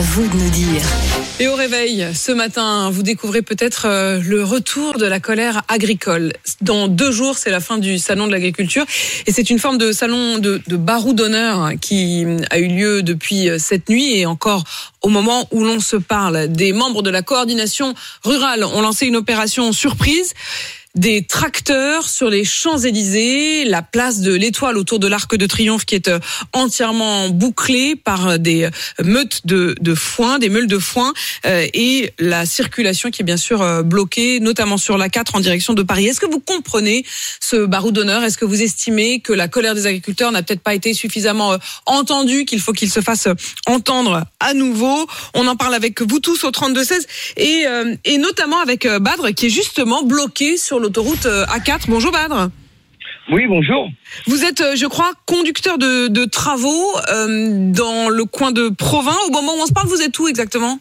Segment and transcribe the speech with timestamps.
[0.00, 0.80] Vous de nous dire.
[1.40, 6.32] Et au réveil, ce matin, vous découvrez peut-être euh, le retour de la colère agricole.
[6.62, 8.86] Dans deux jours, c'est la fin du salon de l'agriculture.
[9.26, 13.50] Et c'est une forme de salon de, de barou d'honneur qui a eu lieu depuis
[13.50, 14.64] euh, cette nuit et encore
[15.02, 16.48] au moment où l'on se parle.
[16.48, 20.32] Des membres de la coordination rurale ont lancé une opération surprise
[20.96, 25.94] des tracteurs sur les Champs-Élysées, la place de l'Étoile autour de l'Arc de Triomphe qui
[25.94, 26.18] est euh,
[26.52, 28.68] entièrement bouclée par des
[29.04, 31.12] meutes de, foin, des meules de foin
[31.46, 35.40] euh, et la circulation qui est bien sûr euh, bloquée, notamment sur la 4 en
[35.40, 36.06] direction de Paris.
[36.06, 37.04] Est-ce que vous comprenez
[37.38, 38.24] ce barou d'honneur?
[38.24, 42.44] Est-ce que vous estimez que la colère des agriculteurs n'a peut-être pas été suffisamment entendue,
[42.44, 43.28] qu'il faut qu'il se fasse
[43.66, 45.06] entendre à nouveau?
[45.34, 47.64] On en parle avec vous tous au 32-16 et,
[48.04, 51.82] et notamment avec Badre qui est justement bloqué sur l'autoroute A4.
[51.88, 52.50] Bonjour Badre.
[53.30, 53.88] Oui, bonjour.
[54.26, 59.16] Vous êtes, je crois, conducteur de, de travaux euh, dans le coin de Provins.
[59.28, 60.80] Au moment où on se parle, vous êtes où exactement?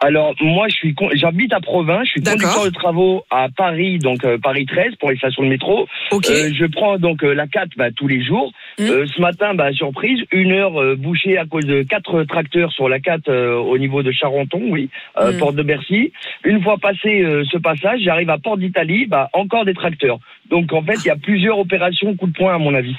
[0.00, 4.24] Alors moi je suis j'habite à Provins, je suis conducteur de travaux à Paris donc
[4.24, 5.86] euh, Paris 13 pour les stations de métro.
[6.10, 6.32] Okay.
[6.32, 8.52] Euh, je prends donc euh, la 4 bah, tous les jours.
[8.78, 8.84] Mmh.
[8.84, 13.30] ce matin bah, surprise, une heure bouchée à cause de quatre tracteurs sur la 4
[13.30, 14.88] au niveau de Charenton, oui,
[15.20, 15.38] Mmh.
[15.38, 16.12] porte de Bercy.
[16.44, 20.18] Une fois passé ce passage, j'arrive à Porte d'Italie, bah, encore des tracteurs.
[20.50, 22.94] Donc en fait, il y a plusieurs opérations coup de poing à mon avis.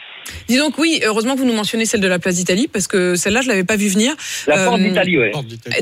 [0.48, 3.16] Dis donc oui, heureusement que vous nous mentionnez celle de la place d'Italie parce que
[3.16, 4.14] celle-là je l'avais pas vu venir.
[4.48, 5.32] La porte d'Italie, ouais.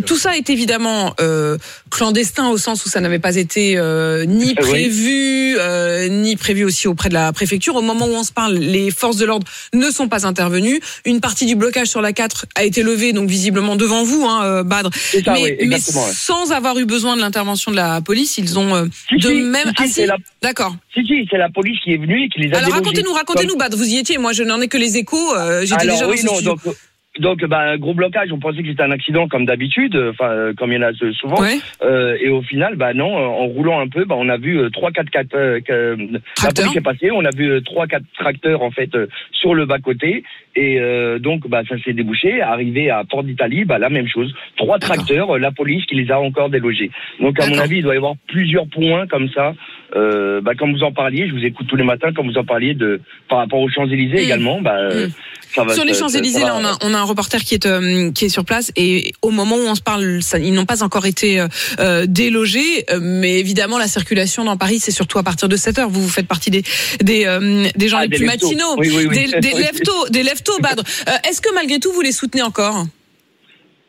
[0.05, 1.57] Tout ça est évidemment euh,
[1.91, 4.55] clandestin au sens où ça n'avait pas été euh, ni Oui.
[4.55, 7.75] prévu euh, ni prévu aussi auprès de la préfecture.
[7.75, 10.79] Au moment où on se parle, les forces de l'ordre ne sont pas intervenues.
[11.05, 14.43] Une partie du blocage sur la 4 a été levée donc visiblement devant vous, hein,
[14.45, 14.89] euh, Badre.
[14.93, 18.85] Ça, mais, oui, sans avoir eu besoin de l'intervention de la police, ils ont euh,
[19.09, 20.05] Si, de si, même si, si, assez.
[20.07, 20.75] la- D'accord.
[20.99, 22.83] Si, si, c'est la police qui est venue et qui les a Alors délogés.
[22.83, 23.77] racontez-nous, racontez-nous, Badre.
[23.77, 24.17] Vous y étiez.
[24.17, 25.35] Moi, je n'en ai que les échos.
[25.35, 26.55] euh, J'étais Alors déjà dans oui, ce non, studio.
[26.65, 26.75] donc,
[27.19, 30.53] donc bah, gros blocage, on pensait que c'était un accident comme d'habitude, euh, enfin euh,
[30.57, 31.41] comme il y en a souvent.
[31.41, 31.57] Ouais.
[31.83, 34.59] Euh, et au final, bah non, euh, en roulant un peu, bah, on a vu
[34.71, 36.65] trois, quatre, quatre, la Tracteurs.
[36.65, 38.89] police est passée, on a vu trois, quatre tracteurs en fait
[39.31, 40.23] sur le bas côté,
[40.55, 42.41] et euh, donc bah ça s'est débouché.
[42.41, 46.19] Arrivé à Port d'Italie, bah la même chose, trois tracteurs, la police qui les a
[46.19, 46.91] encore délogés.
[47.19, 49.53] Donc à mon avis, il doit y avoir plusieurs points comme ça.
[49.95, 52.43] Euh, bah, comme vous en parliez, je vous écoute tous les matins, comme vous en
[52.43, 54.25] parliez de par rapport aux Champs Élysées Mm.
[54.25, 55.11] également, bah euh, Mm.
[55.55, 55.73] ça va.
[55.73, 58.29] Sur les Champs-Élysées, là, on a, on a un reporter qui est, euh, qui est
[58.29, 61.39] sur place et au moment où on se parle, ça, ils n'ont pas encore été
[61.41, 61.47] euh,
[61.79, 62.85] euh, délogés.
[63.01, 65.89] mais évidemment, la circulation dans Paris, c'est surtout à partir de 7 heures.
[65.89, 66.63] Vous, vous faites partie des,
[67.01, 68.47] des, euh, des gens Ah, les des plus leftos.
[68.47, 69.15] matinaux, Oui, oui, oui.
[69.31, 70.83] des, des leftos, des leftos, Badre.
[71.27, 72.85] Est-ce que malgré tout, vous les soutenez encore?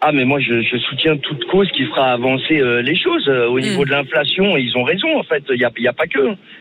[0.02, 3.48] Ah mais moi je, je soutiens toute cause qui fera avancer euh, les choses Euh,
[3.48, 3.62] au Mm.
[3.62, 4.56] niveau de l'inflation.
[4.56, 5.44] Ils ont raison en fait.
[5.50, 6.20] Il y a, y a pas que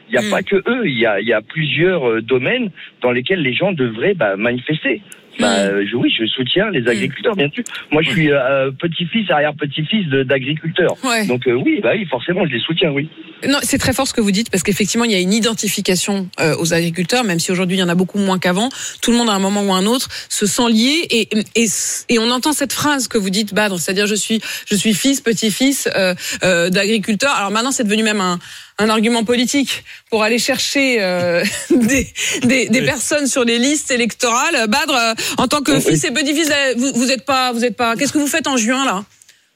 [0.09, 0.29] il y a Mm.
[0.29, 0.81] pas que eux.
[0.85, 2.69] Il y a, y a plusieurs euh, domaines
[3.01, 5.01] dans lesquels les gens devraient bah, manifester.
[5.39, 5.69] Bah, Mm.
[5.69, 7.63] euh, je, oui, je soutiens les agriculteurs bien sûr.
[7.91, 10.95] Moi je suis euh, petit-fils, arrière-petit-fils d'agriculteurs.
[11.03, 11.25] Ouais.
[11.27, 13.09] Donc euh, oui, bah oui, forcément je les soutiens, oui.
[13.47, 16.29] Non, c'est très fort ce que vous dites parce qu'effectivement, il y a une identification
[16.41, 18.69] euh, aux agriculteurs, même si aujourd'hui il y en a beaucoup moins qu'avant.
[19.01, 21.67] Tout le monde à un moment ou à un autre se sent lié et, et,
[22.09, 25.21] et on entend cette phrase que vous dites, Badre, c'est-à-dire je suis je suis fils,
[25.21, 26.13] petit-fils euh,
[26.43, 27.31] euh, d'agriculteur.
[27.31, 28.39] Alors maintenant, c'est devenu même un
[28.79, 32.07] un argument politique pour aller chercher euh, des,
[32.43, 34.67] des, des personnes sur les listes électorales.
[34.67, 35.81] Badre, euh, en tant que Oui.
[35.81, 37.95] fils et petit-fils, euh, vous, vous êtes pas, vous êtes pas.
[37.95, 39.03] Qu'est-ce que vous faites en juin là?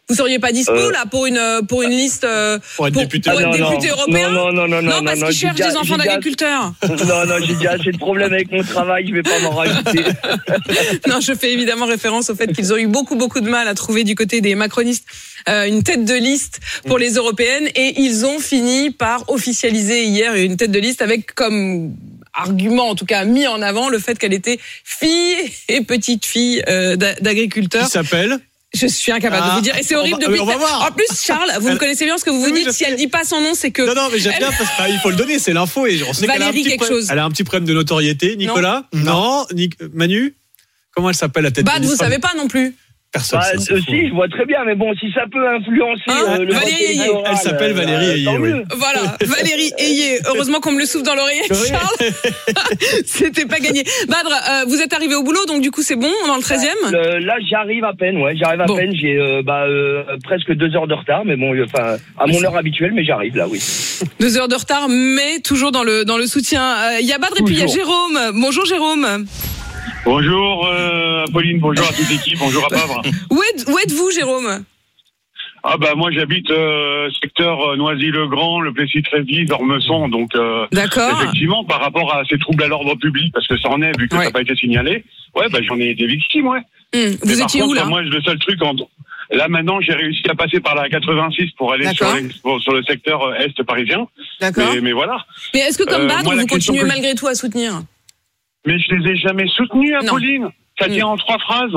[0.10, 3.30] Vous seriez pas dispo Euh, là pour une pour une liste euh, Pour être député.
[3.32, 4.30] pour Ah, être non, européen?
[4.32, 6.74] Non, non, non, non, non, parce qu'ils j'ai cherchent des enfants j'ai d'agriculteurs.
[6.90, 9.08] non, non, j'ai déjà de problèmes avec mon travail.
[9.08, 10.04] Je vais pas m'en rajouter.
[11.08, 13.74] Non, je fais évidemment référence au fait qu'ils ont eu beaucoup, beaucoup de mal à
[13.76, 15.06] trouver du côté des macronistes
[15.50, 20.34] euh, une tête de liste pour les européennes et ils ont fini par officialiser hier
[20.36, 21.96] une tête de liste avec comme
[22.34, 25.36] argument, en tout cas mis en avant, le fait qu'elle était fille
[25.70, 27.86] et petite fille euh, d'a- d'agriculteurs.
[27.86, 28.40] Qui s'appelle
[28.74, 29.78] Je suis incapable de Ah, vous dire.
[29.78, 30.40] Et c'est horrible va- depuis.
[30.40, 30.88] on va voir.
[30.90, 32.72] En plus, Charles, vous me connaissez bien ce que vous vous Oui, dites.
[32.72, 33.84] Si elle dit pas son nom, c'est que.
[33.84, 36.26] Non, non, mais j'aime bien parce qu'il faut le donner, c'est l'info et on sait
[36.26, 37.10] qu'elle a un petit quelque problème- chose.
[37.12, 38.36] Elle a un petit problème de notoriété.
[38.36, 40.34] Nicolas Non, Nic- Manu
[40.96, 42.76] Comment elle s'appelle la tête Bad, de vous savez pas non plus.
[43.14, 43.40] Personne.
[43.40, 46.40] Bah, ça, euh, si, je vois très bien, mais bon, si ça peut influencer Hein
[46.40, 47.12] euh, le Valérie Ayé.
[47.30, 48.50] Elle s'appelle euh, Valérie bah, Ayé, oui.
[48.76, 50.20] Voilà, Valérie Ayé.
[50.26, 51.58] Heureusement qu'on me le souffle dans l'oreiller, Oui.
[51.68, 52.12] Charles.
[53.06, 53.84] C'était pas gagné.
[54.08, 56.66] Badre, euh, vous êtes arrivé au boulot, donc du coup c'est bon, dans le 13e
[56.94, 58.76] Euh, là, j'arrive à peine, ouais, j'arrive à Bon.
[58.76, 58.92] peine.
[58.96, 62.58] J'ai euh, bah, euh, presque deux heures de retard, mais bon, enfin, à mon heure
[62.58, 63.62] habituelle, mais j'arrive là, oui.
[64.20, 66.64] Deux heures de retard, mais toujours dans le dans le soutien.
[66.64, 68.18] Euh, Il y a Badre et puis il y a Jérôme.
[68.34, 69.26] Bonjour Jérôme.
[70.06, 73.02] Bonjour euh, Pauline, bonjour à toute l'équipe, bonjour à Pavre.
[73.32, 74.64] Où êtes où êtes-vous Jérôme?
[75.66, 81.10] Ah bah moi j'habite euh, secteur euh, Noisy-le-Grand, le Plessis-Trévis, Ormesson, donc euh, D'accord.
[81.22, 84.10] effectivement par rapport à ces troubles à l'ordre public, parce que ça en est vu
[84.10, 84.24] que Ouais.
[84.24, 85.06] ça n'a pas été signalé,
[85.38, 86.60] ouais bah j'en ai été victime, ouais.
[86.94, 87.86] Hum, Vous par étiez contre, où là?
[87.86, 88.76] Moi le seul truc, en...
[89.32, 93.22] là maintenant j'ai réussi à passer par la 86 pour aller sur, les- le secteur
[93.24, 94.06] euh, est parisien,
[94.42, 94.68] D'accord.
[94.74, 95.26] mais, mais voilà.
[95.54, 97.84] Mais est-ce que comme Euh, moi, vous continuez que malgré tout à soutenir?
[98.66, 99.94] Mais je les ai jamais soutenus.
[100.10, 100.50] Pauline.
[100.80, 100.92] Ça Mm.
[100.92, 101.76] tient en trois phrases.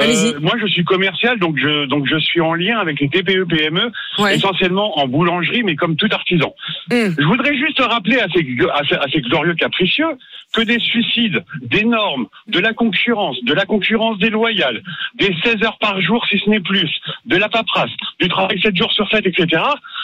[0.00, 3.44] Euh, moi, je suis commercial, donc je donc je suis en lien avec les TPE
[3.48, 4.36] PME, Ouais.
[4.36, 6.54] essentiellement en boulangerie, mais comme tout artisan.
[6.92, 7.14] Hum.
[7.18, 10.06] Je voudrais juste rappeler à ces, à ces, à ces glorieux capricieux
[10.54, 14.82] que des suicides, des normes, de la concurrence, de la concurrence déloyale,
[15.16, 16.90] des 16 heures par jour si ce n'est plus,
[17.26, 19.62] de la paperasse, du travail 7 jours sur 7, etc.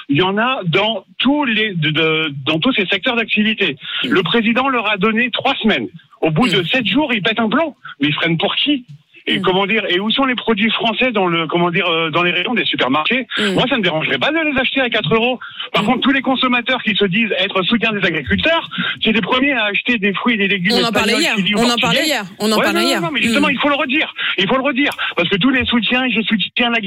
[0.08, 3.76] Il y en a dans tous les de- de- dans tous ces secteurs d'activité.
[4.04, 5.88] Le président leur a donné trois semaines.
[6.20, 7.74] Au bout de sept jours, ils pètent un plan.
[8.00, 8.84] Mais ils freinent pour qui?
[9.26, 12.22] Et comment dire Et où sont les produits français dans le comment dire euh, dans
[12.22, 13.26] les rayons des supermarchés?
[13.38, 13.54] Mm.
[13.54, 15.40] Moi, ça me dérangerait pas de les acheter à 4 euros.
[15.72, 18.68] Par contre, tous les consommateurs qui se disent être soutien des agriculteurs,
[19.02, 20.74] c'est les premiers à acheter des fruits et des légumes.
[20.78, 21.34] On en parlait hier.
[21.56, 22.24] On en parlait hier.
[22.38, 23.00] On en Ouais, parlait hier.
[23.00, 24.12] Non, mais justement, il faut le redire.
[24.36, 26.80] Il faut le redire parce que tous les soutiens, je soutiens la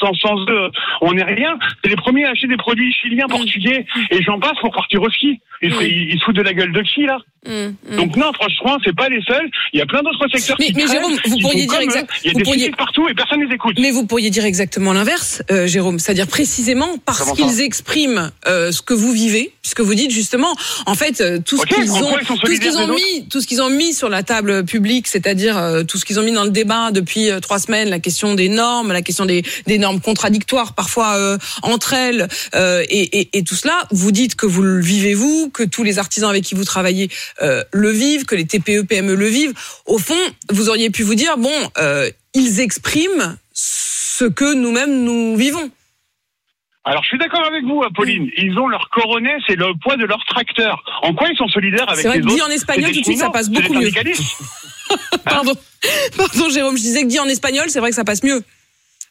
[0.00, 1.58] sans, sans eux, on n'est rien.
[1.82, 3.30] C'est les premiers à acheter des produits chiliens, Mm.
[3.30, 5.40] portugais, et j'en passe pour partir au ski.
[5.62, 5.72] Ils,
[6.12, 7.74] ils se foutent de la gueule de qui, là hum.
[7.96, 9.46] Donc non, franchement, c'est pas les seuls.
[9.74, 12.10] Il y a plein d'autres secteurs Mais- qui mais Jérôme, vous pourriez dire comme exact-
[12.10, 12.16] eux.
[12.24, 13.76] Il y a des pourriez- partout et personne les écoute.
[13.78, 18.80] Mais vous pourriez dire exactement l'inverse, euh, Jérôme, c'est-à-dire précisément parce qu'ils expriment euh, ce
[18.80, 20.54] que vous vivez, puisque vous dites justement,
[20.86, 23.60] en fait, euh, tout ce qu'ils ont, tout ce qu'ils ont mis, tout ce qu'ils
[23.62, 26.50] ont mis sur la table publique, c'est-à-dire euh, tout ce qu'ils ont mis dans le
[26.50, 30.74] débat depuis euh, trois semaines, la question des normes, la question des, des normes contradictoires
[30.74, 34.80] parfois euh, entre elles, euh, et, et, et tout cela, vous dites que vous le
[34.80, 37.10] vivez vous, que tous les artisans avec qui vous travaillez
[37.42, 39.54] euh, le vivent, que les TPE PME le vivent.
[39.86, 40.14] Au fond,
[40.50, 41.50] vous auriez pu vous dire bon,
[42.34, 45.70] ils expriment ce que nous-mêmes nous vivons.
[46.84, 48.30] Alors je suis d'accord avec vous, Apolline.
[48.38, 50.82] Ils ont leur coronet, c'est le poids de leur tracteur.
[51.02, 53.00] En quoi ils sont solidaires avec vrai les que dit autres en espagnol, des tout
[53.00, 53.90] de suite, ça passe des beaucoup mieux.
[55.24, 55.52] Pardon,
[56.16, 58.42] pardon, Jérôme, je disais que dit en espagnol, c'est vrai que ça passe mieux.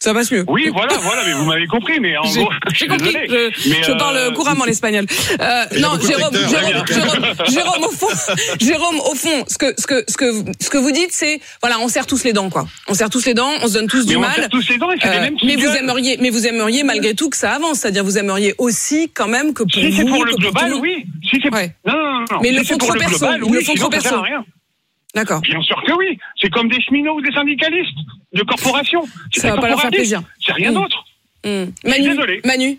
[0.01, 0.45] Ça passe mieux.
[0.47, 3.11] Oui, voilà, voilà, mais vous m'avez compris, mais en gros, j'ai compris.
[3.27, 3.49] Je,
[3.83, 5.05] je euh, parle couramment l'espagnol.
[5.41, 8.07] Euh, non, Jérôme, Jérôme, Jérôme, Jérôme, au fond,
[8.61, 10.31] Jérôme, au fond, ce que, ce que, ce que,
[10.61, 12.65] ce que vous dites, c'est, voilà, on serre tous les dents, quoi.
[12.87, 14.35] On serre tous les dents, on se donne tous Mais du on mal.
[14.35, 16.47] serre tous les dents et c'est les Euh, mêmes qui mais vous aimeriez, mais vous
[16.47, 19.91] aimeriez malgré tout que ça avance, c'est-à-dire vous aimeriez aussi quand même que pour Si
[19.91, 21.03] c'est pour le global, oui.
[21.29, 21.73] Si c'est Ouais.
[21.85, 22.39] non, non, non, non.
[22.41, 23.41] Mais Si le pour trop le perso, global,
[25.15, 25.41] D'accord.
[25.41, 26.17] Bien sûr que oui.
[26.39, 27.97] C'est comme des cheminots ou des syndicalistes
[28.33, 29.03] de corporations.
[29.31, 30.21] C'est Ça va pas leur faire plaisir.
[30.45, 30.75] C'est rien Mm.
[30.75, 31.05] d'autre.
[31.83, 32.41] Manu, désolé.
[32.45, 32.77] Manu,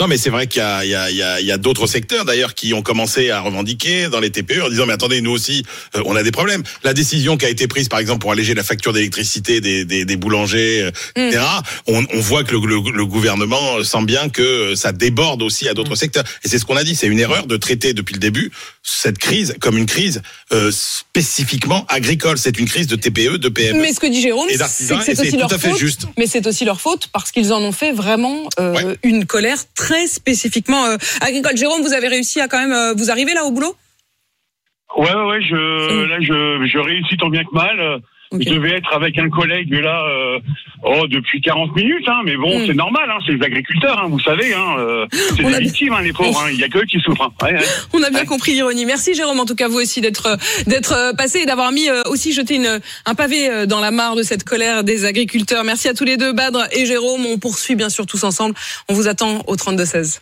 [0.00, 2.82] Non, mais c'est vrai qu'il y a, a, a, a d'autres secteurs d'ailleurs qui ont
[2.82, 5.64] commencé à revendiquer dans les TPE en disant mais attendez nous aussi
[5.96, 6.62] euh, on a des problèmes.
[6.84, 10.04] La décision qui a été prise par exemple pour alléger la facture d'électricité des, des,
[10.04, 10.90] des boulangers, euh,
[11.28, 11.42] etc.
[11.88, 15.74] On, on voit que le, le, le gouvernement sent bien que ça déborde aussi à
[15.74, 16.24] d'autres secteurs.
[16.44, 18.52] Et c'est ce qu'on a dit, c'est une erreur de traiter depuis le début
[18.82, 20.22] cette crise comme une crise
[20.52, 22.38] euh, spécifiquement agricole.
[22.38, 23.80] C'est une crise de TPE, de PME.
[23.80, 24.58] mais ce que dit Jérôme, c'est
[24.94, 25.78] que c'est aussi tout leur à fait faute.
[25.78, 26.06] juste.
[26.16, 28.96] Mais c'est aussi leur faute parce qu'ils en ont fait vraiment euh, Ouais.
[29.02, 31.56] une colère très spécifiquement euh, agricole.
[31.56, 33.74] Jérôme, vous avez réussi à quand même euh, vous arriver là au boulot?
[34.96, 38.00] Ouais, ouais, ouais, je, là, je, je réussis tant bien que mal.
[38.32, 38.42] Euh, Ok.
[38.46, 40.38] Je devais être avec un collègue là, euh,
[40.82, 42.66] oh, depuis 40 minutes, hein, mais bon, Mm.
[42.66, 45.06] c'est normal, hein, c'est les agriculteurs, hein, vous savez, hein, euh,
[45.36, 47.32] c'est des victimes, hein, les pauvres, hein, il y a que eux qui souffrent.
[47.42, 47.60] Ouais, ouais.
[47.94, 48.26] On a bien Ouais.
[48.26, 48.84] compris l'ironie.
[48.84, 51.88] Merci Jérôme, en tout cas vous aussi d'être euh, d'être euh, passé et d'avoir mis
[51.88, 55.64] euh, aussi jeté une, un pavé dans la mare de cette colère des agriculteurs.
[55.64, 57.24] Merci à tous les deux, Badre et Jérôme.
[57.26, 58.54] On poursuit bien sûr tous ensemble.
[58.88, 60.16] On vous attend au 32 16.